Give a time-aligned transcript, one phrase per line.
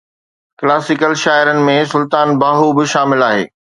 [0.59, 3.53] classical شاعرن ۾ سلطان باهو به شامل آهي